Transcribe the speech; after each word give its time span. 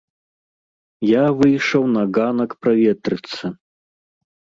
Я 1.09 1.25
выйшаў 1.41 1.83
на 1.97 2.03
ганак 2.15 2.51
праветрыцца. 2.63 3.45